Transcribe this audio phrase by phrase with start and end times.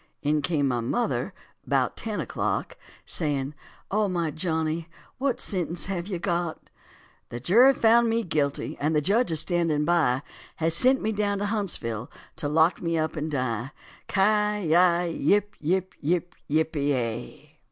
[0.23, 1.31] In came my mother
[1.63, 3.53] about ten o'clock, Saying,
[3.91, 4.89] "O my loving Johnny,
[5.19, 6.71] what sentence have you got?"
[7.29, 10.23] "The jury found me guilty and the judge a standin' by
[10.55, 13.73] Has sent me down to Huntsville to lock me up and die."
[14.07, 15.93] Ci yi yip yip
[16.47, 17.49] yip pe ya.